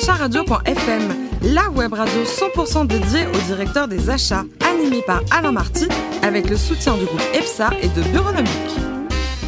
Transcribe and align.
acharadio.fm, 0.00 1.28
la 1.42 1.68
web 1.68 1.92
radio 1.92 2.22
100% 2.24 2.86
dédiée 2.86 3.26
au 3.26 3.38
directeur 3.46 3.86
des 3.86 4.08
achats, 4.08 4.44
animée 4.66 5.02
par 5.06 5.20
Alain 5.30 5.52
Marty, 5.52 5.88
avec 6.22 6.48
le 6.48 6.56
soutien 6.56 6.96
du 6.96 7.04
groupe 7.04 7.22
EPSA 7.34 7.70
et 7.82 7.88
de 7.88 8.02
Bureonomique. 8.08 8.50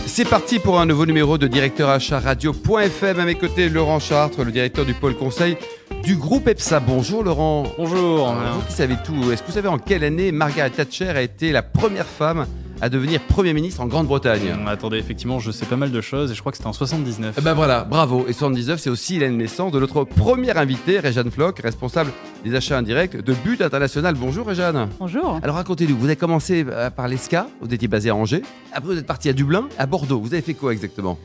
C'est 0.05 0.27
parti 0.27 0.59
pour 0.59 0.79
un 0.79 0.85
nouveau 0.85 1.07
numéro 1.07 1.39
de 1.39 1.47
directeur 1.47 1.89
achat 1.89 2.21
radio.fm. 2.21 3.19
À 3.19 3.25
mes 3.25 3.35
côtés, 3.35 3.71
Laurent 3.71 3.99
Chartres, 3.99 4.45
le 4.45 4.53
directeur 4.53 4.85
du 4.85 4.93
pôle 4.93 5.17
conseil 5.17 5.57
du 6.03 6.17
groupe 6.17 6.47
EPSA. 6.47 6.81
Bonjour 6.81 7.25
Laurent. 7.25 7.65
Bonjour. 7.79 8.31
Vous 8.31 8.63
qui 8.69 8.75
savez 8.75 8.97
tout, 9.03 9.33
est-ce 9.33 9.41
que 9.41 9.47
vous 9.47 9.55
savez 9.55 9.69
en 9.69 9.79
quelle 9.79 10.05
année 10.05 10.33
Margaret 10.33 10.69
Thatcher 10.69 11.09
a 11.09 11.23
été 11.23 11.51
la 11.53 11.63
première 11.63 12.07
femme 12.07 12.47
à 12.83 12.89
devenir 12.89 13.21
Premier 13.21 13.55
ministre 13.55 13.81
en 13.81 13.87
Grande-Bretagne. 13.87 14.55
Hum, 14.55 14.67
attendez, 14.67 14.99
effectivement, 14.99 15.39
je 15.39 15.53
sais 15.53 15.67
pas 15.67 15.77
mal 15.77 15.93
de 15.93 16.01
choses 16.01 16.33
et 16.33 16.35
je 16.35 16.41
crois 16.41 16.51
que 16.51 16.59
c'était 16.59 16.69
en 16.69 16.73
79. 16.73 17.37
Eh 17.39 17.41
ben 17.41 17.55
voilà, 17.55 17.85
bravo. 17.85 18.27
Et 18.29 18.33
79, 18.33 18.81
c'est 18.81 18.91
aussi 18.91 19.21
la 19.21 19.31
naissance 19.31 19.71
de 19.71 19.79
notre 19.79 20.03
première 20.03 20.59
invitée, 20.59 20.99
Réjeanne 20.99 21.31
Floch, 21.31 21.59
responsable 21.63 22.11
des 22.45 22.57
achats 22.57 22.77
indirects 22.77 23.17
de 23.17 23.35
But 23.35 23.63
International. 23.63 24.17
Bonjour 24.19 24.49
Réjeanne. 24.49 24.89
Bonjour. 24.99 25.39
Alors 25.45 25.57
racontez-nous, 25.57 25.97
vous 25.97 26.07
avez 26.07 26.17
commencé 26.17 26.67
euh, 26.69 26.91
par 26.91 27.07
l'ESCA, 27.07 27.47
vous 27.61 27.73
étiez 27.73 27.87
basé 27.87 28.11
à 28.11 28.17
Angers. 28.17 28.43
Après, 28.73 28.93
vous 28.93 28.99
êtes 28.99 29.07
parti 29.07 29.29
à 29.29 29.33
Dublin, 29.33 29.69
à 29.79 29.87
Bordeaux. 29.87 30.21
Vous 30.21 30.35
avez 30.35 30.43
fait 30.43 30.55
quoi 30.55 30.73
exactement? 30.73 31.19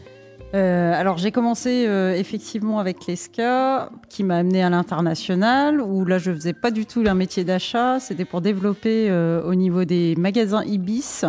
Euh, 0.53 0.93
alors 0.93 1.17
j'ai 1.17 1.31
commencé 1.31 1.85
euh, 1.87 2.13
effectivement 2.15 2.79
avec 2.79 3.05
l'ESCA 3.05 3.89
qui 4.07 4.23
m'a 4.23 4.37
amené 4.37 4.63
à 4.63 4.69
l'international 4.69 5.81
où 5.81 6.05
là 6.05 6.19
je 6.19 6.31
faisais 6.31 6.53
pas 6.53 6.71
du 6.71 6.85
tout 6.85 7.03
un 7.05 7.13
métier 7.13 7.43
d'achat, 7.43 7.99
c'était 7.99 8.23
pour 8.23 8.39
développer 8.39 9.09
euh, 9.09 9.43
au 9.43 9.55
niveau 9.55 9.83
des 9.83 10.15
magasins 10.17 10.63
Ibis, 10.63 11.25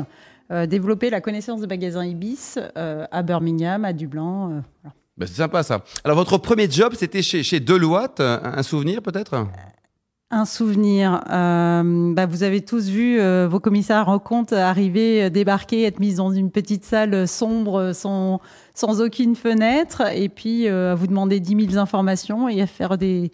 développer 0.66 1.10
la 1.10 1.20
connaissance 1.20 1.60
des 1.60 1.66
magasins 1.66 2.06
Ibis 2.06 2.54
à 2.74 3.22
Birmingham, 3.22 3.84
à 3.84 3.92
Dublin. 3.92 4.62
Ben, 5.18 5.26
c'est 5.26 5.34
sympa 5.34 5.62
ça. 5.62 5.84
Alors 6.04 6.16
votre 6.16 6.38
premier 6.38 6.70
job 6.70 6.94
c'était 6.96 7.22
chez, 7.22 7.42
chez 7.42 7.60
Deloitte, 7.60 8.20
un 8.20 8.62
souvenir 8.62 9.02
peut-être? 9.02 9.34
Un 10.30 10.44
souvenir. 10.44 11.22
Euh, 11.30 12.12
bah, 12.12 12.26
vous 12.26 12.42
avez 12.42 12.60
tous 12.60 12.88
vu 12.88 13.18
euh, 13.18 13.48
vos 13.50 13.60
commissaires 13.60 14.08
en 14.08 14.18
compte 14.18 14.52
arriver, 14.52 15.24
euh, 15.24 15.30
débarquer, 15.30 15.84
être 15.84 16.00
mis 16.00 16.14
dans 16.14 16.30
une 16.30 16.50
petite 16.50 16.84
salle 16.84 17.26
sombre 17.26 17.92
sans, 17.94 18.40
sans 18.74 19.00
aucune 19.00 19.36
fenêtre, 19.36 20.02
et 20.14 20.28
puis 20.28 20.68
à 20.68 20.94
vous 20.94 21.06
demander 21.06 21.40
10 21.40 21.70
000 21.70 21.78
informations 21.78 22.48
et 22.48 22.60
à 22.60 22.66
faire 22.66 22.98
des, 22.98 23.30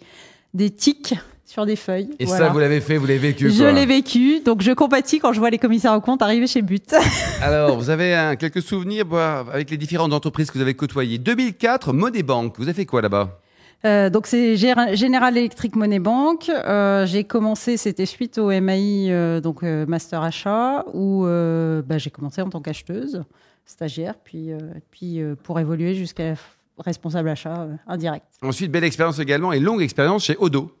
des 0.53 0.69
tics 0.69 1.15
sur 1.45 1.65
des 1.65 1.75
feuilles. 1.75 2.09
Et 2.19 2.25
ça, 2.25 2.49
vous 2.49 2.59
l'avez 2.59 2.81
fait, 2.81 2.97
vous 2.97 3.05
l'avez 3.05 3.19
vécu 3.19 3.51
Je 3.51 3.63
l'ai 3.63 3.85
vécu, 3.85 4.39
donc 4.39 4.61
je 4.61 4.71
compatis 4.71 5.19
quand 5.19 5.33
je 5.33 5.39
vois 5.39 5.49
les 5.49 5.59
commissaires 5.59 5.91
en 5.91 5.99
compte 5.99 6.21
arriver 6.21 6.47
chez 6.47 6.61
But. 6.61 6.95
Alors, 7.41 7.77
vous 7.77 7.89
avez 7.89 8.35
quelques 8.39 8.61
souvenirs 8.61 9.05
avec 9.13 9.69
les 9.69 9.77
différentes 9.77 10.13
entreprises 10.13 10.49
que 10.49 10.57
vous 10.57 10.61
avez 10.61 10.73
côtoyées. 10.73 11.17
2004, 11.17 11.93
Money 11.93 12.23
Bank, 12.23 12.55
vous 12.57 12.63
avez 12.63 12.73
fait 12.73 12.85
quoi 12.85 13.01
là-bas? 13.01 13.39
Euh, 13.83 14.09
donc 14.09 14.27
c'est 14.27 14.55
General 14.55 15.37
Electric 15.37 15.75
Money 15.75 15.99
Bank. 15.99 16.49
Euh, 16.49 17.05
j'ai 17.05 17.23
commencé, 17.23 17.77
c'était 17.77 18.05
suite 18.05 18.37
au 18.37 18.49
MAI, 18.49 19.07
euh, 19.09 19.41
donc 19.41 19.63
Master 19.63 20.23
Achat, 20.23 20.85
où 20.93 21.23
bah, 21.23 21.97
j'ai 21.97 22.09
commencé 22.09 22.41
en 22.41 22.49
tant 22.49 22.61
qu'acheteuse, 22.61 23.23
stagiaire, 23.65 24.15
puis, 24.23 24.51
puis 24.91 25.21
pour 25.43 25.59
évoluer 25.59 25.95
jusqu'à 25.95 26.35
responsable 26.77 27.29
achat 27.29 27.67
indirect. 27.87 28.25
Ensuite, 28.41 28.71
belle 28.71 28.83
expérience 28.83 29.19
également 29.19 29.53
et 29.53 29.59
longue 29.59 29.81
expérience 29.81 30.25
chez 30.25 30.35
Odo. 30.39 30.71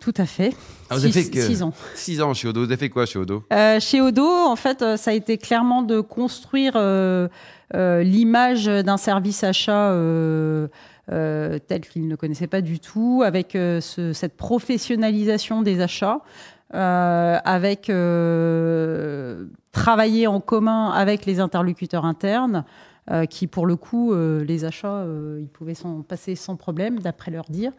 Tout 0.00 0.14
à 0.16 0.26
fait. 0.26 0.52
Ah, 0.90 0.96
vous 0.96 1.04
avez 1.04 1.12
fait 1.12 1.30
que 1.30 1.40
six 1.40 1.62
ans. 1.62 1.72
Six 1.94 2.20
ans 2.22 2.34
chez 2.34 2.48
Odo. 2.48 2.60
Vous 2.60 2.66
avez 2.66 2.76
fait 2.76 2.88
quoi 2.88 3.06
chez 3.06 3.20
Odo? 3.20 3.44
Chez 3.78 4.00
Odo, 4.00 4.26
en 4.26 4.56
fait, 4.56 4.84
ça 4.96 5.12
a 5.12 5.14
été 5.14 5.38
clairement 5.38 5.82
de 5.82 6.00
construire 6.00 6.74
l'image 7.72 8.64
d'un 8.64 8.96
service 8.96 9.44
achat 9.44 9.92
euh, 11.10 11.58
tel 11.58 11.80
qu'ils 11.80 12.06
ne 12.06 12.14
connaissaient 12.14 12.46
pas 12.46 12.60
du 12.60 12.78
tout, 12.78 13.22
avec 13.24 13.56
euh, 13.56 13.80
cette 13.80 14.36
professionnalisation 14.36 15.62
des 15.62 15.80
achats. 15.80 16.20
Euh, 16.74 17.38
avec 17.44 17.92
travailler 19.72 20.26
en 20.26 20.40
commun 20.40 20.90
avec 20.90 21.26
les 21.26 21.38
interlocuteurs 21.38 22.06
internes, 22.06 22.64
qui 23.28 23.46
pour 23.46 23.66
le 23.66 23.76
coup, 23.76 24.14
les 24.14 24.64
achats, 24.64 25.04
ils 25.38 25.48
pouvaient 25.48 25.74
s'en 25.74 26.00
passer 26.00 26.34
sans 26.34 26.56
problème, 26.56 27.00
d'après 27.00 27.30
leur 27.30 27.44
dire. 27.50 27.72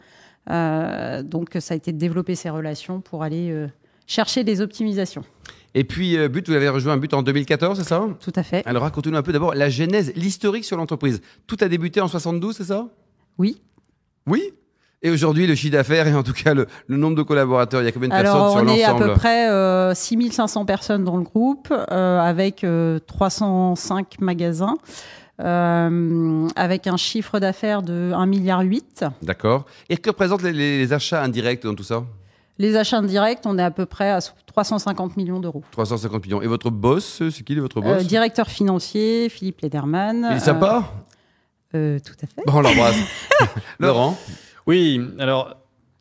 donc 0.48 1.56
ça 1.58 1.74
a 1.74 1.76
été 1.76 1.92
de 1.92 1.98
développer 1.98 2.36
ces 2.36 2.50
relations 2.50 3.00
pour 3.00 3.24
aller 3.24 3.66
chercher 4.06 4.44
des 4.44 4.60
optimisations. 4.60 5.24
Et 5.74 5.82
puis, 5.82 6.16
But, 6.28 6.48
vous 6.48 6.54
avez 6.54 6.68
rejoint 6.68 6.96
But 6.96 7.14
en 7.14 7.24
2014, 7.24 7.78
c'est 7.78 7.88
ça? 7.88 8.06
Tout 8.20 8.32
à 8.36 8.44
fait. 8.44 8.64
Alors, 8.64 8.84
racontez-nous 8.84 9.16
un 9.16 9.22
peu 9.22 9.32
d'abord 9.32 9.56
la 9.56 9.70
genèse, 9.70 10.12
l'historique 10.14 10.64
sur 10.64 10.76
l'entreprise. 10.76 11.20
Tout 11.48 11.56
a 11.62 11.68
débuté 11.68 12.00
en 12.00 12.06
72, 12.06 12.54
c'est 12.56 12.64
ça? 12.64 12.90
Oui. 13.38 13.60
Oui 14.26 14.52
et 15.04 15.10
aujourd'hui, 15.10 15.46
le 15.46 15.54
chiffre 15.54 15.74
d'affaires 15.74 16.08
et 16.08 16.14
en 16.14 16.22
tout 16.22 16.32
cas 16.32 16.54
le, 16.54 16.66
nombre 16.88 17.14
de 17.14 17.22
collaborateurs, 17.22 17.82
il 17.82 17.84
y 17.84 17.88
a 17.88 17.92
combien 17.92 18.08
de 18.08 18.14
personnes 18.14 18.32
sur 18.32 18.64
l'ensemble 18.64 18.70
On 18.70 18.74
est 18.74 18.84
à 18.84 18.94
peu 18.94 19.12
près 19.12 19.50
euh, 19.50 19.94
6500 19.94 20.64
personnes 20.64 21.04
dans 21.04 21.18
le 21.18 21.22
groupe, 21.22 21.68
euh, 21.70 22.18
avec 22.18 22.64
305 23.06 24.06
euh, 24.06 24.24
magasins, 24.24 24.76
euh, 25.42 26.48
avec 26.56 26.86
un 26.86 26.96
chiffre 26.96 27.38
d'affaires 27.38 27.82
de 27.82 28.12
1,8 28.14 28.26
milliard. 28.26 28.62
D'accord. 29.20 29.66
Et 29.90 29.98
que 29.98 30.08
représentent 30.08 30.42
les, 30.42 30.90
achats 30.94 31.22
indirects 31.22 31.64
dans 31.64 31.74
tout 31.74 31.84
ça? 31.84 32.02
Les 32.56 32.74
achats 32.74 32.96
indirects, 32.96 33.40
on 33.44 33.58
est 33.58 33.62
à 33.62 33.70
peu 33.70 33.84
près 33.84 34.10
à 34.10 34.20
350 34.46 35.18
millions 35.18 35.38
d'euros. 35.38 35.62
350 35.72 36.24
millions. 36.24 36.40
Et 36.40 36.46
votre 36.46 36.70
boss, 36.70 37.20
c'est 37.30 37.42
qui 37.44 37.54
votre 37.56 37.82
boss? 37.82 38.06
Directeur 38.06 38.48
financier, 38.48 39.28
Philippe 39.28 39.60
Lederman. 39.60 40.28
Il 40.30 40.36
est 40.38 40.40
sympa? 40.40 40.84
Euh, 41.74 41.98
tout 41.98 42.14
à 42.22 42.26
fait. 42.26 42.42
Bon, 42.46 42.58
on 42.58 42.60
l'embrasse. 42.60 42.96
Laurent 43.78 44.18
Oui, 44.66 45.00
alors 45.18 45.56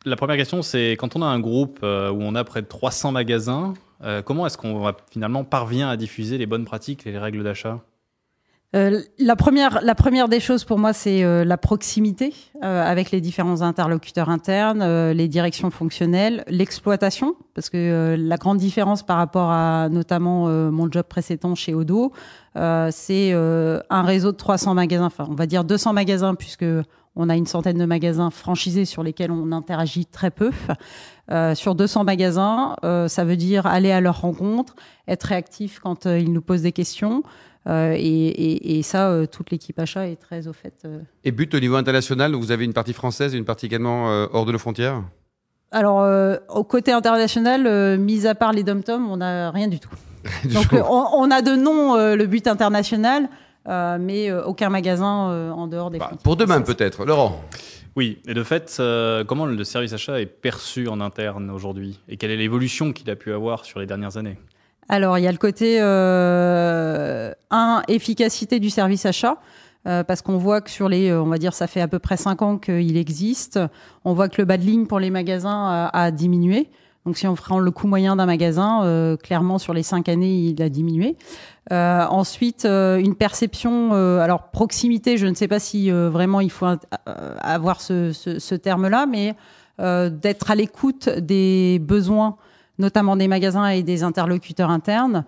la 0.06 0.16
première 0.16 0.38
question, 0.38 0.61
c'est 0.61 0.91
quand 0.94 1.16
on 1.16 1.22
a 1.22 1.25
un 1.25 1.39
groupe 1.39 1.79
euh, 1.84 2.11
où 2.11 2.22
on 2.22 2.35
a 2.35 2.44
près 2.44 2.61
de 2.61 2.67
300 2.67 3.11
magasins, 3.11 3.73
euh, 4.03 4.22
comment 4.22 4.45
est-ce 4.45 4.57
qu'on 4.57 4.94
finalement 5.11 5.44
parvient 5.44 5.89
à 5.89 5.97
diffuser 5.97 6.38
les 6.38 6.45
bonnes 6.45 6.66
pratiques 6.66 7.07
et 7.07 7.11
les 7.11 7.17
règles 7.17 7.44
d'achat? 7.44 7.79
La, 8.73 9.35
première, 9.35 9.81
la 9.84 9.95
première 9.95 10.28
des 10.28 10.39
choses 10.39 10.63
pour 10.63 10.79
moi, 10.79 10.94
c'est 10.94 11.23
la 11.45 11.57
proximité 11.57 12.34
avec 12.61 13.11
les 13.11 13.22
différents 13.22 13.61
interlocuteurs 13.61 14.29
internes, 14.29 15.11
les 15.11 15.28
directions 15.28 15.69
fonctionnelles, 15.69 16.44
l'exploitation, 16.47 17.35
parce 17.53 17.69
que 17.69 18.16
la 18.17 18.38
grande 18.38 18.57
différence 18.57 19.03
par 19.03 19.17
rapport 19.17 19.51
à 19.51 19.89
notamment 19.89 20.47
mon 20.72 20.91
job 20.91 21.06
précédent 21.07 21.53
chez 21.53 21.75
Odo, 21.75 22.11
euh, 22.56 22.89
c'est 22.91 23.31
euh, 23.34 23.79
un 23.89 24.03
réseau 24.03 24.31
de 24.31 24.38
300 24.38 24.75
magasins, 24.75 25.05
enfin 25.05 25.25
on 25.29 25.34
va 25.34 25.47
dire 25.47 25.63
200 25.63 25.94
magasins 25.94 26.35
puisque 26.35 26.66
on 27.16 27.29
a 27.29 27.35
une 27.35 27.45
centaine 27.47 27.78
de 27.78 27.85
magasins 27.85 28.29
franchisés 28.29 28.85
sur 28.85 29.03
lesquels 29.03 29.31
on 29.31 29.51
interagit 29.51 30.05
très 30.05 30.31
peu. 30.31 30.51
Euh, 31.31 31.55
sur 31.55 31.73
200 31.73 32.03
magasins, 32.03 32.75
ça 32.84 33.23
veut 33.23 33.38
dire 33.38 33.66
aller 33.66 33.94
à 33.94 34.01
leur 34.01 34.19
rencontre, 34.19 34.75
être 35.07 35.23
réactif 35.23 35.79
quand 35.79 36.05
ils 36.05 36.34
nous 36.34 36.41
posent 36.41 36.63
des 36.63 36.73
questions. 36.73 37.23
Et, 37.68 38.81
ça, 38.84 39.25
toute 39.31 39.51
l'équipe 39.51 39.79
achat 39.79 40.07
est 40.07 40.19
très 40.19 40.47
au 40.47 40.53
fait. 40.53 40.88
Et 41.24 41.31
but 41.31 41.53
au 41.56 41.59
niveau 41.59 41.75
international, 41.75 42.34
vous 42.34 42.51
avez 42.51 42.66
une 42.66 42.74
partie 42.74 42.94
française 42.94 43.34
et 43.34 43.38
une 43.38 43.46
partie 43.46 43.66
également 43.66 44.07
hors 44.34 44.46
de 44.46 44.51
nos 44.51 44.57
frontières? 44.57 45.03
Alors, 45.72 46.40
au 46.50 46.63
côté 46.63 46.91
international, 46.91 47.97
mis 47.97 48.28
à 48.28 48.35
part 48.35 48.53
les 48.53 48.63
dom-toms, 48.63 49.09
on 49.09 49.18
n'a 49.18 49.52
rien 49.52 49.68
du 49.68 49.79
tout. 49.79 49.90
Donc 50.53 50.73
euh, 50.73 50.81
on, 50.90 51.29
a 51.31 51.41
de 51.41 51.56
nom 51.56 51.96
euh, 51.96 52.16
le 52.16 52.25
but 52.28 52.47
international, 52.47 53.29
euh, 53.68 53.97
mais 54.00 54.31
aucun 54.31 54.69
magasin 54.69 55.52
en 55.52 55.68
dehors 55.68 55.90
des 55.90 56.00
bah, 56.00 56.12
Pour 56.23 56.35
demain 56.35 56.62
peut-être, 56.62 57.06
Laurent? 57.06 57.44
Oui, 57.96 58.19
et 58.28 58.34
de 58.34 58.44
fait, 58.44 58.81
comment 59.28 59.46
le 59.46 59.63
service 59.63 59.94
achat 59.94 60.19
est 60.19 60.25
perçu 60.25 60.88
en 60.88 61.00
interne 61.00 61.52
aujourd'hui? 61.52 62.00
Et 62.07 62.18
quelle 62.18 62.31
est 62.31 62.38
l'évolution 62.38 62.91
qu'il 62.91 63.09
a 63.12 63.16
pu 63.16 63.31
avoir 63.31 63.66
sur 63.66 63.79
les 63.79 63.85
dernières 63.85 64.18
années? 64.18 64.38
Alors, 64.90 65.18
il 65.18 65.24
y 65.24 65.28
a 65.28 65.32
le 65.32 65.38
côté, 65.38 65.80
un, 65.82 67.82
efficacité 67.88 68.60
du 68.60 68.70
service 68.70 69.06
achat. 69.06 69.38
parce 69.84 70.22
qu'on 70.22 70.38
voit 70.38 70.62
que 70.62 70.70
sur 70.70 70.90
les, 70.90 71.14
on 71.14 71.28
va 71.28 71.38
dire, 71.38 71.54
ça 71.54 71.68
fait 71.68 71.82
à 71.82 71.88
peu 71.88 72.00
près 72.00 72.18
5 72.18 72.42
ans 72.42 72.58
qu'il 72.58 72.98
existe. 72.98 73.59
On 74.06 74.14
voit 74.14 74.30
que 74.30 74.41
le 74.41 74.46
bas 74.46 74.58
de 74.58 74.64
ligne 74.64 74.85
pour 74.85 75.00
les 75.00 75.09
magasins 75.09 75.90
a 75.91 76.12
diminué. 76.12 76.70
Donc 77.06 77.18
si 77.18 77.28
on 77.28 77.35
prend 77.35 77.59
le 77.59 77.72
coût 77.72 77.88
moyen 77.88 78.16
d'un 78.16 78.26
magasin, 78.26 78.85
euh, 78.85 79.18
clairement 79.18 79.58
sur 79.58 79.74
les 79.74 79.84
cinq 79.84 80.08
années, 80.08 80.35
il 80.35 80.62
a 80.62 80.70
diminué. 80.70 81.18
Euh, 81.72 82.06
ensuite, 82.06 82.66
euh, 82.66 82.97
une 82.97 83.16
perception, 83.16 83.94
alors 83.94 84.50
proximité, 84.52 85.18
je 85.18 85.28
ne 85.28 85.34
sais 85.34 85.47
pas 85.47 85.59
si 85.59 85.91
vraiment 85.91 86.40
il 86.40 86.52
faut 86.52 86.68
avoir 87.06 87.82
ce, 87.82 88.14
ce, 88.14 88.40
ce 88.40 88.56
terme-là, 88.56 89.06
mais 89.06 89.36
d'être 89.79 90.52
à 90.52 90.56
l'écoute 90.56 91.09
des 91.09 91.79
besoins 91.79 92.38
notamment 92.79 93.16
des 93.16 93.28
magasins 93.28 93.67
et 93.67 93.84
des 93.84 94.03
interlocuteurs 94.03 94.70
internes, 94.70 95.25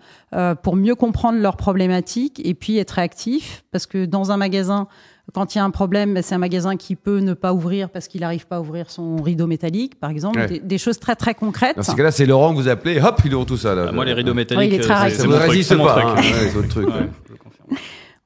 pour 0.62 0.76
mieux 0.76 0.94
comprendre 0.94 1.38
leurs 1.38 1.56
problématiques 1.56 2.40
et 2.44 2.54
puis 2.54 2.78
être 2.78 2.92
réactif, 2.92 3.64
parce 3.70 3.86
que 3.86 4.04
dans 4.04 4.32
un 4.32 4.36
magasin, 4.36 4.88
quand 5.32 5.54
il 5.54 5.58
y 5.58 5.60
a 5.60 5.64
un 5.64 5.70
problème, 5.70 6.14
ben, 6.14 6.22
c'est 6.22 6.34
un 6.34 6.38
magasin 6.38 6.76
qui 6.76 6.94
peut 6.94 7.18
ne 7.18 7.34
pas 7.34 7.52
ouvrir 7.52 7.90
parce 7.90 8.08
qu'il 8.08 8.20
n'arrive 8.20 8.46
pas 8.46 8.56
à 8.56 8.60
ouvrir 8.60 8.90
son 8.90 9.16
rideau 9.16 9.46
métallique, 9.46 9.98
par 9.98 10.10
exemple. 10.10 10.60
Des, 10.62 10.78
choses 10.78 10.98
très 10.98 11.16
très 11.16 11.34
concrètes. 11.34 11.76
Dans 11.76 11.82
ce 11.82 11.94
cas-là, 11.94 12.10
c'est 12.10 12.26
Laurent 12.26 12.52
que 12.52 12.56
vous 12.56 12.68
appelez, 12.68 13.00
hop, 13.00 13.20
il 13.24 13.34
ouvre 13.34 13.44
tout 13.44 13.56
ça. 13.56 13.74
Là. 13.74 13.86
Ah, 13.88 13.92
moi, 13.92 14.04
les 14.04 14.12
rideaux 14.12 14.34
métalliques, 14.34 14.82
c'est 14.82 15.10
ça 15.10 15.26
ne 15.26 15.34
résiste 15.34 15.76
pas. 15.76 16.00
Hein, 16.00 16.14
ouais, 16.16 16.68
truc, 16.68 16.88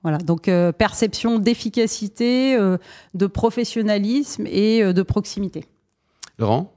Voilà, 0.02 0.18
donc 0.18 0.48
euh, 0.48 0.72
perception 0.72 1.38
d'efficacité, 1.38 2.56
euh, 2.56 2.76
de 3.14 3.26
professionnalisme 3.26 4.46
et 4.46 4.82
euh, 4.82 4.92
de 4.92 5.02
proximité. 5.02 5.64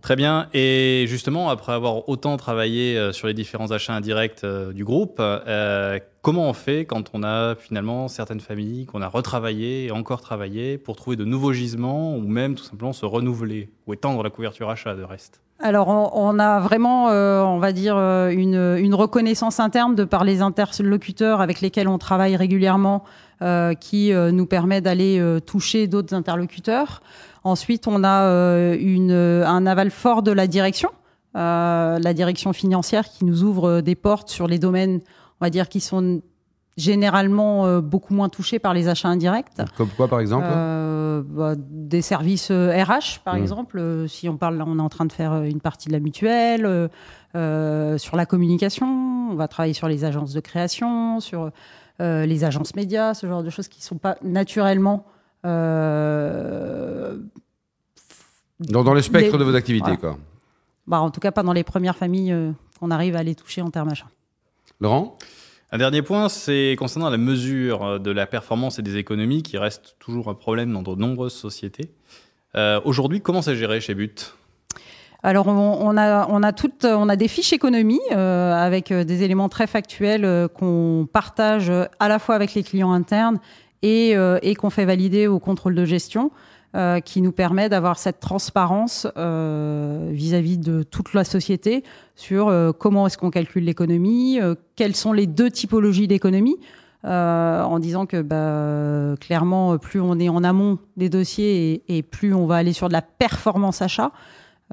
Très 0.01 0.17
bien. 0.17 0.49
Et 0.53 1.05
justement, 1.07 1.49
après 1.49 1.71
avoir 1.71 2.09
autant 2.09 2.35
travaillé 2.35 2.97
euh, 2.97 3.13
sur 3.13 3.27
les 3.27 3.33
différents 3.33 3.71
achats 3.71 3.93
indirects 3.93 4.43
euh, 4.43 4.73
du 4.73 4.83
groupe, 4.83 5.17
euh, 5.19 5.99
comment 6.21 6.49
on 6.49 6.53
fait 6.53 6.85
quand 6.85 7.11
on 7.13 7.23
a 7.23 7.55
finalement 7.55 8.09
certaines 8.09 8.41
familles 8.41 8.85
qu'on 8.85 9.01
a 9.01 9.07
retravaillées 9.07 9.85
et 9.85 9.91
encore 9.91 10.21
travaillées 10.21 10.77
pour 10.77 10.97
trouver 10.97 11.15
de 11.15 11.23
nouveaux 11.23 11.53
gisements 11.53 12.15
ou 12.17 12.27
même 12.27 12.55
tout 12.55 12.63
simplement 12.63 12.91
se 12.93 13.05
renouveler 13.05 13.69
ou 13.87 13.93
étendre 13.93 14.21
la 14.21 14.29
couverture 14.29 14.69
achat 14.69 14.95
de 14.95 15.03
reste? 15.03 15.41
Alors, 15.65 15.87
on, 15.87 16.39
a 16.39 16.59
vraiment, 16.59 17.07
euh, 17.07 17.41
on 17.41 17.57
va 17.57 17.71
dire, 17.71 17.95
euh, 17.95 18.29
une, 18.31 18.93
reconnaissance 18.93 19.61
interne 19.61 19.95
de 19.95 20.03
par 20.03 20.25
les 20.25 20.41
interlocuteurs 20.41 21.39
avec 21.39 21.61
lesquels 21.61 21.87
on 21.87 21.97
travaille 21.97 22.35
régulièrement, 22.35 23.05
euh, 23.41 23.73
qui 23.73 24.11
nous 24.13 24.45
permet 24.45 24.81
d'aller 24.81 25.23
toucher 25.45 25.87
d'autres 25.87 26.13
interlocuteurs. 26.13 27.01
Ensuite, 27.45 27.87
on 27.87 28.03
a 28.03 28.27
un 28.27 29.65
aval 29.65 29.89
fort 29.89 30.21
de 30.21 30.33
la 30.33 30.47
direction, 30.47 30.89
la 31.33 32.13
direction 32.13 32.51
financière 32.51 33.07
qui 33.07 33.23
nous 33.23 33.43
ouvre 33.43 33.79
des 33.79 33.95
portes 33.95 34.27
sur 34.27 34.47
les 34.47 34.59
domaines, 34.59 34.99
on 35.39 35.45
va 35.45 35.49
dire, 35.49 35.69
qui 35.69 35.79
sont 35.79 36.21
généralement 36.77 37.65
euh, 37.65 37.81
beaucoup 37.81 38.13
moins 38.13 38.29
touchés 38.29 38.57
par 38.59 38.73
les 38.73 38.87
achats 38.87 39.07
indirects. 39.09 39.47
Comme 39.77 39.89
quoi, 39.89 40.07
par 40.07 40.19
exemple 40.19 40.47
Euh, 40.49 41.21
bah, 41.25 41.53
des 41.57 42.01
services 42.01 42.49
euh, 42.51 42.71
RH, 42.83 43.19
par 43.23 43.35
Mm. 43.35 43.41
exemple. 43.41 43.77
Euh, 43.79 44.07
si 44.07 44.27
on 44.27 44.37
parle, 44.37 44.57
là, 44.57 44.65
on 44.67 44.79
est 44.79 44.81
en 44.81 44.89
train 44.89 45.05
de 45.05 45.11
faire 45.11 45.33
euh, 45.33 45.43
une 45.43 45.61
partie 45.61 45.87
de 45.89 45.93
la 45.93 45.99
mutuelle, 45.99 46.65
euh, 46.65 46.87
euh, 47.35 47.97
sur 47.97 48.15
la 48.17 48.25
communication. 48.25 48.87
On 49.31 49.35
va 49.35 49.47
travailler 49.47 49.73
sur 49.73 49.87
les 49.87 50.03
agences 50.05 50.33
de 50.33 50.39
création, 50.39 51.19
sur 51.19 51.51
euh, 52.01 52.25
les 52.25 52.43
agences 52.43 52.75
médias, 52.75 53.13
ce 53.13 53.27
genre 53.27 53.43
de 53.43 53.49
choses 53.51 53.67
qui 53.67 53.79
ne 53.79 53.83
sont 53.85 53.97
pas 53.97 54.17
naturellement. 54.23 55.05
euh, 55.45 57.17
dans, 58.59 58.83
dans 58.83 58.93
le 58.93 59.01
spectre 59.01 59.33
les- 59.33 59.37
de 59.39 59.43
vos 59.43 59.55
activités, 59.55 59.83
voilà. 59.97 59.97
quoi. 59.97 60.17
bah, 60.87 61.01
en 61.01 61.09
tout 61.11 61.19
cas, 61.19 61.31
pas 61.31 61.43
dans 61.43 61.53
les 61.53 61.63
premières 61.63 61.95
familles 61.97 62.31
euh, 62.31 62.51
qu'on 62.79 62.91
arrive 62.91 63.15
à 63.15 63.23
les 63.23 63.35
toucher 63.35 63.61
en 63.61 63.69
termes 63.69 63.89
achats. 63.89 64.07
Laurent? 64.79 65.17
Un 65.73 65.79
dernier 65.79 66.03
point, 66.03 66.29
c'est 66.29 66.75
concernant 66.77 67.09
la 67.09 67.17
mesure 67.17 67.83
euh, 67.83 67.97
de 67.97 68.11
la 68.11 68.27
performance 68.27 68.77
et 68.77 68.83
des 68.83 68.97
économies 68.97 69.41
qui 69.41 69.57
reste 69.57 69.95
toujours 69.97 70.29
un 70.29 70.35
problème 70.35 70.71
dans 70.71 70.83
de 70.83 70.93
nombreuses 70.93 71.33
sociétés. 71.33 71.89
Euh, 72.53 72.79
Aujourd'hui, 72.85 73.21
comment 73.21 73.41
c'est 73.41 73.55
géré 73.55 73.81
chez 73.81 73.95
But? 73.95 74.35
Alors, 75.23 75.47
on, 75.47 75.97
a, 75.97 76.27
on, 76.27 76.43
a 76.43 76.53
toutes, 76.53 76.85
on 76.85 77.09
a 77.09 77.15
des 77.15 77.27
fiches 77.27 77.53
économie 77.53 78.01
euh, 78.11 78.53
avec 78.53 78.93
des 78.93 79.23
éléments 79.23 79.49
très 79.49 79.65
factuels 79.65 80.47
qu'on 80.49 81.07
partage 81.11 81.71
à 81.71 82.07
la 82.07 82.19
fois 82.19 82.35
avec 82.35 82.53
les 82.53 82.61
clients 82.61 82.91
internes 82.91 83.39
et, 83.81 84.15
et 84.41 84.55
qu'on 84.55 84.69
fait 84.69 84.85
valider 84.85 85.27
au 85.27 85.39
contrôle 85.39 85.75
de 85.75 85.85
gestion, 85.85 86.29
euh, 86.75 87.01
qui 87.01 87.21
nous 87.21 87.31
permet 87.31 87.69
d'avoir 87.69 87.99
cette 87.99 88.19
transparence 88.19 89.05
euh, 89.15 90.09
vis-à-vis 90.11 90.57
de 90.57 90.81
toute 90.81 91.13
la 91.13 91.23
société 91.23 91.83
sur 92.15 92.47
euh, 92.47 92.71
comment 92.71 93.05
est-ce 93.05 93.15
qu'on 93.15 93.29
calcule 93.29 93.65
l'économie, 93.65 94.39
quelles 94.75 94.95
sont 94.95 95.13
les 95.13 95.27
deux 95.27 95.51
typologies 95.51 96.07
d'économie. 96.07 96.57
en 97.03 97.79
disant 97.79 98.07
que 98.07 98.23
bah, 98.23 99.15
clairement, 99.19 99.77
plus 99.77 100.01
on 100.01 100.17
est 100.19 100.29
en 100.29 100.43
amont 100.43 100.79
des 100.97 101.09
dossiers 101.09 101.83
et, 101.87 101.97
et 101.97 102.01
plus 102.01 102.33
on 102.33 102.47
va 102.47 102.55
aller 102.55 102.73
sur 102.73 102.87
de 102.87 102.93
la 102.93 103.03
performance 103.03 103.83
achat, 103.83 104.11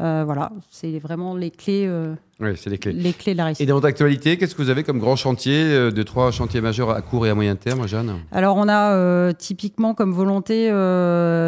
euh, 0.01 0.23
voilà, 0.25 0.51
c'est 0.71 0.99
vraiment 0.99 1.35
les 1.35 1.51
clés, 1.51 1.85
euh, 1.87 2.15
Oui, 2.41 2.57
c'est 2.57 2.71
les 2.71 2.79
clés. 2.79 2.93
les 2.93 3.13
clés 3.13 3.33
de 3.33 3.39
la 3.39 3.47
réussite. 3.47 3.61
Et 3.61 3.67
dans 3.67 3.75
votre 3.75 3.87
actualité, 3.87 4.39
qu'est-ce 4.39 4.55
que 4.55 4.63
vous 4.63 4.71
avez 4.71 4.83
comme 4.83 4.99
grand 4.99 5.17
chantier, 5.17 5.63
euh, 5.63 5.91
de 5.91 6.03
trois 6.03 6.31
chantiers 6.31 6.63
majeurs 6.63 6.91
à 6.91 7.03
court 7.03 7.27
et 7.27 7.31
à 7.31 7.35
moyen 7.35 7.55
terme, 7.55 7.87
Jeanne? 7.87 8.15
Alors, 8.33 8.57
on 8.57 8.67
a 8.67 8.93
euh, 8.93 9.33
typiquement 9.33 9.93
comme 9.93 10.13
volonté 10.13 10.71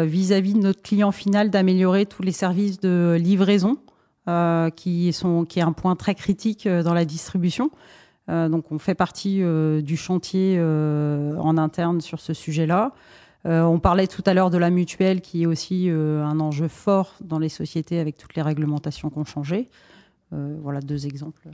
vis-à-vis 0.05 0.53
de 0.53 0.59
notre 0.59 0.83
client 0.83 1.11
final 1.11 1.49
d'améliorer 1.49 2.05
tous 2.05 2.21
les 2.21 2.31
services 2.31 2.79
de 2.79 3.17
livraison, 3.19 3.77
qui, 4.75 5.13
sont, 5.13 5.45
qui 5.45 5.59
est 5.59 5.63
un 5.63 5.73
point 5.73 5.95
très 5.95 6.13
critique 6.13 6.67
dans 6.67 6.93
la 6.93 7.05
distribution. 7.05 7.71
Donc, 8.27 8.71
on 8.71 8.77
fait 8.77 8.95
partie 8.95 9.41
du 9.81 9.97
chantier 9.97 10.61
en 10.61 11.57
interne 11.57 12.01
sur 12.01 12.19
ce 12.19 12.33
sujet-là. 12.33 12.91
Euh, 13.45 13.61
on 13.63 13.79
parlait 13.79 14.07
tout 14.07 14.23
à 14.25 14.33
l'heure 14.33 14.49
de 14.49 14.57
la 14.57 14.69
mutuelle, 14.69 15.21
qui 15.21 15.43
est 15.43 15.45
aussi 15.45 15.89
euh, 15.89 16.23
un 16.23 16.39
enjeu 16.39 16.67
fort 16.67 17.15
dans 17.21 17.39
les 17.39 17.49
sociétés 17.49 17.99
avec 17.99 18.17
toutes 18.17 18.35
les 18.35 18.41
réglementations 18.41 19.09
qui 19.09 19.17
ont 19.17 19.25
changé. 19.25 19.69
Euh, 20.31 20.55
voilà 20.61 20.79
deux 20.79 21.05
exemples. 21.05 21.49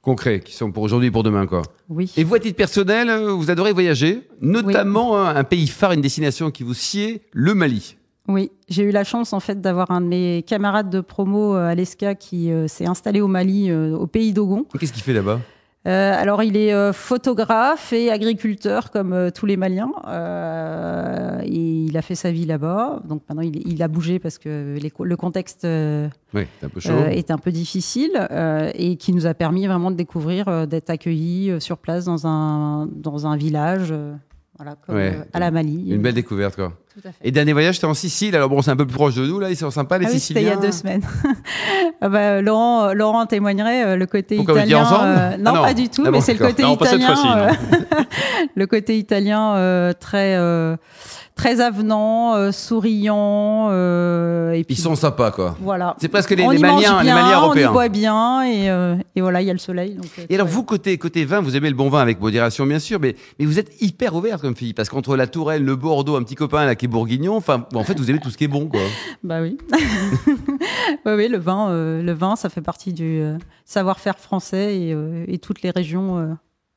Concrets, 0.00 0.40
qui 0.40 0.54
sont 0.54 0.70
pour 0.70 0.82
aujourd'hui 0.82 1.08
et 1.08 1.10
pour 1.10 1.22
demain, 1.22 1.46
quoi. 1.46 1.62
Oui. 1.88 2.12
Et 2.16 2.24
vous, 2.24 2.34
à 2.34 2.38
titre 2.38 2.56
personnel, 2.56 3.10
vous 3.30 3.50
adorez 3.50 3.72
voyager, 3.72 4.28
notamment 4.40 5.18
un, 5.18 5.34
un 5.34 5.44
pays 5.44 5.66
phare, 5.66 5.92
une 5.92 6.00
destination 6.00 6.50
qui 6.50 6.62
vous 6.62 6.74
sied, 6.74 7.22
le 7.32 7.54
Mali. 7.54 7.96
Oui, 8.28 8.52
j'ai 8.68 8.84
eu 8.84 8.90
la 8.90 9.02
chance 9.02 9.32
en 9.32 9.40
fait 9.40 9.60
d'avoir 9.60 9.90
un 9.90 10.00
de 10.00 10.06
mes 10.06 10.44
camarades 10.46 10.90
de 10.90 11.00
promo 11.00 11.54
à 11.54 11.74
l'ESCA 11.74 12.14
qui 12.14 12.52
euh, 12.52 12.68
s'est 12.68 12.86
installé 12.86 13.20
au 13.20 13.26
Mali, 13.26 13.68
euh, 13.70 13.96
au 13.96 14.06
pays 14.06 14.32
d'Ogon. 14.32 14.64
Qu'est-ce 14.78 14.92
qu'il 14.92 15.02
fait 15.02 15.12
là-bas? 15.12 15.40
Euh, 15.88 16.14
alors 16.16 16.44
il 16.44 16.56
est 16.56 16.72
euh, 16.72 16.92
photographe 16.92 17.92
et 17.92 18.08
agriculteur 18.10 18.92
comme 18.92 19.12
euh, 19.12 19.30
tous 19.30 19.46
les 19.46 19.56
Maliens. 19.56 19.90
Euh, 20.06 21.40
et 21.42 21.84
il 21.86 21.96
a 21.96 22.02
fait 22.02 22.14
sa 22.14 22.30
vie 22.30 22.46
là-bas. 22.46 23.02
Donc 23.08 23.22
maintenant 23.28 23.42
il, 23.42 23.66
il 23.68 23.82
a 23.82 23.88
bougé 23.88 24.18
parce 24.20 24.38
que 24.38 24.76
les 24.80 24.92
le 25.00 25.16
contexte 25.16 25.64
euh, 25.64 26.08
Oui, 26.34 26.42
c'est 26.60 26.66
un 26.66 26.68
peu 26.68 26.80
chaud. 26.80 26.92
euh, 26.92 27.08
est 27.08 27.30
un 27.32 27.38
peu 27.38 27.50
difficile 27.50 28.12
euh, 28.30 28.70
et 28.74 28.96
qui 28.96 29.12
nous 29.12 29.26
a 29.26 29.34
permis 29.34 29.66
vraiment 29.66 29.90
de 29.90 29.96
découvrir, 29.96 30.46
euh, 30.48 30.66
d'être 30.66 30.90
accueillis 30.90 31.50
euh, 31.50 31.58
sur 31.60 31.78
place 31.78 32.04
dans 32.04 32.26
un, 32.28 32.86
dans 32.86 33.26
un 33.26 33.36
village, 33.36 33.92
voilà, 34.58 34.76
comme 34.86 34.96
Ouais. 34.96 35.14
euh, 35.16 35.24
à 35.32 35.38
la 35.40 35.50
Mali. 35.50 35.90
Une 35.90 36.02
belle 36.02 36.14
découverte, 36.14 36.56
quoi. 36.56 36.72
Tout 36.94 37.00
à 37.08 37.12
fait. 37.12 37.18
Et 37.22 37.30
dernier 37.30 37.52
voyage, 37.54 37.76
c'était 37.76 37.86
en 37.86 37.94
Sicile. 37.94 38.36
Alors 38.36 38.48
bon, 38.50 38.60
c'est 38.60 38.70
un 38.70 38.76
peu 38.76 38.86
plus 38.86 38.94
proche 38.94 39.14
de 39.14 39.26
nous, 39.26 39.40
là. 39.40 39.48
Ils 39.50 39.56
sont 39.56 39.70
sympas, 39.70 39.96
les 39.98 40.06
Ah 40.06 40.10
oui, 40.12 40.20
c'était 40.20 40.40
il 40.42 40.44
y 40.44 40.46
Siciliens. 40.50 40.58
a 40.62 40.66
deux 40.66 40.72
semaines. 40.72 41.02
Ah 42.04 42.08
bah, 42.08 42.42
Laurent, 42.42 42.92
Laurent 42.94 43.26
témoignerait 43.26 43.84
euh, 43.84 43.96
le 43.96 44.06
côté 44.06 44.34
Pourquoi, 44.36 44.54
vous 44.54 44.60
étiez 44.60 44.70
italien. 44.72 44.86
ensemble 44.86 45.14
euh, 45.16 45.36
non, 45.38 45.50
Ah 45.54 45.56
non. 45.58 45.62
pas 45.62 45.74
du 45.74 45.88
tout, 45.88 46.02
Ah 46.04 46.10
bon, 46.10 46.16
mais 46.18 46.20
c'est 46.20 46.32
le 46.34 46.38
côté 46.44 46.62
Non, 46.64 46.76
pas 46.76 46.86
cette 46.86 47.00
italien. 47.00 47.48
euh, 47.48 48.02
le 48.56 48.66
côté 48.66 48.98
italien 48.98 49.54
euh, 49.54 49.92
très 49.98 50.34
euh, 50.36 50.76
très 51.34 51.60
avenant, 51.60 52.34
euh, 52.34 52.52
souriant. 52.52 53.68
euh, 53.70 54.52
et 54.52 54.64
puis 54.64 54.74
Ils 54.74 54.78
sont 54.78 54.94
sympas, 54.96 55.30
quoi. 55.30 55.56
voilà. 55.60 55.96
C'est 56.00 56.08
presque 56.08 56.30
les, 56.30 56.42
on 56.44 56.50
les 56.50 56.58
y 56.58 56.62
mange 56.62 56.82
Maliens, 56.82 56.98
les 56.98 57.04
bien, 57.04 57.14
Maliens 57.14 57.28
on 57.38 57.40
y 57.40 57.44
européens. 57.44 57.72
boit 57.72 57.88
bien 57.88 58.42
et, 58.44 58.70
euh, 58.70 58.96
et 59.16 59.20
voilà, 59.20 59.40
il 59.42 59.46
y 59.46 59.50
a 59.50 59.52
le 59.52 59.58
soleil. 59.58 59.94
Donc, 59.94 60.06
euh, 60.18 60.26
Et 60.28 60.34
alors 60.34 60.46
vous, 60.46 60.62
côté, 60.62 60.96
côté 60.98 61.24
vin, 61.24 61.40
vous 61.40 61.56
aimez 61.56 61.70
le 61.70 61.76
bon 61.76 61.88
vin 61.88 62.00
avec 62.00 62.20
modération, 62.20 62.66
bien 62.66 62.78
sûr, 62.78 63.00
mais, 63.00 63.16
mais 63.38 63.46
vous 63.46 63.58
êtes 63.58 63.80
hyper 63.82 64.14
ouverte 64.14 64.40
comme 64.42 64.56
fille, 64.56 64.74
parce 64.74 64.88
qu'entre 64.88 65.16
la 65.16 65.26
Touraine, 65.26 65.64
le 65.64 65.76
Bordeaux, 65.76 66.16
un 66.16 66.22
petit 66.22 66.34
copain 66.34 66.64
là 66.66 66.74
qui 66.74 66.84
est 66.84 66.88
bourguignon, 66.88 67.36
enfin, 67.36 67.66
bon, 67.72 67.80
en 67.80 67.84
fait, 67.84 67.98
vous 67.98 68.10
aimez 68.10 68.18
tout 68.20 68.30
ce 68.30 68.36
qui 68.38 68.44
est 68.44 68.48
bon, 68.48 68.68
quoi. 68.68 68.80
Bah 69.24 69.40
oui. 69.40 69.56
oui, 70.26 71.12
oui, 71.16 71.28
le 71.28 71.38
vin, 71.38 71.70
euh, 71.70 72.02
le 72.02 72.12
vin, 72.12 72.36
ça 72.36 72.48
fait 72.48 72.60
partie 72.60 72.92
du 72.92 73.20
euh, 73.20 73.36
savoir-faire 73.64 74.18
français 74.18 74.76
et, 74.78 74.92
euh, 74.94 75.24
et 75.28 75.38
toutes 75.38 75.62
les 75.62 75.70
régions 75.70 76.18
euh, 76.18 76.26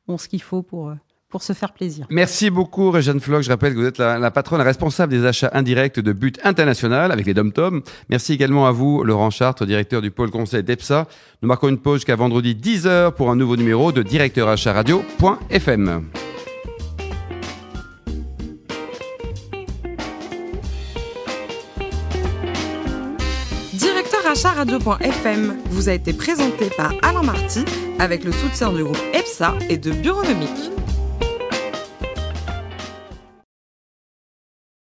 ont 0.07 0.17
ce 0.17 0.27
qu'il 0.27 0.41
faut 0.41 0.61
pour, 0.61 0.89
euh, 0.89 0.93
pour 1.29 1.43
se 1.43 1.53
faire 1.53 1.73
plaisir. 1.73 2.05
Merci 2.09 2.49
beaucoup, 2.49 2.91
Réjeanne 2.91 3.19
Floch. 3.19 3.41
Je 3.43 3.49
rappelle 3.49 3.73
que 3.73 3.79
vous 3.79 3.85
êtes 3.85 3.97
la, 3.97 4.17
la 4.19 4.31
patronne 4.31 4.61
responsable 4.61 5.11
des 5.11 5.25
achats 5.25 5.49
indirects 5.53 5.99
de 5.99 6.13
but 6.13 6.39
international 6.43 7.11
avec 7.11 7.25
les 7.25 7.33
dom-tom. 7.33 7.81
Merci 8.09 8.33
également 8.33 8.67
à 8.67 8.71
vous, 8.71 9.03
Laurent 9.03 9.29
Chartres, 9.31 9.65
directeur 9.65 10.01
du 10.01 10.11
pôle 10.11 10.31
conseil 10.31 10.63
d'EPSA. 10.63 11.07
Nous 11.41 11.47
marquons 11.47 11.67
une 11.69 11.79
pause 11.79 11.97
jusqu'à 11.97 12.15
vendredi 12.15 12.55
10h 12.55 13.11
pour 13.11 13.29
un 13.31 13.35
nouveau 13.35 13.57
numéro 13.57 13.91
de 13.91 14.03
directeur 14.03 14.47
achat 14.47 14.73
radio.fm. 14.73 16.05
Directeur 23.73 24.25
achat 24.27 24.51
radio.fm 24.51 25.57
vous 25.69 25.89
a 25.89 25.93
été 25.93 26.13
présenté 26.13 26.69
par 26.77 26.93
Alain 27.01 27.23
Marty 27.23 27.65
avec 27.99 28.23
le 28.23 28.31
soutien 28.31 28.71
du 28.71 28.83
groupe 28.83 28.97
EPSA 29.13 29.55
et 29.69 29.77
de 29.77 29.91
Bureaunomique. 29.91 30.74